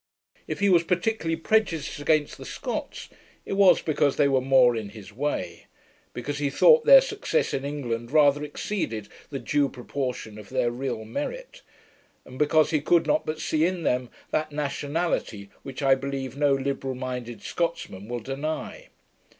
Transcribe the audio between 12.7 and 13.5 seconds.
he could not but